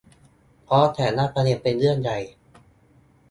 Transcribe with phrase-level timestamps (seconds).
[0.63, 2.19] เพราะแต่ละประเด็นเป็นเรื่องใหญ่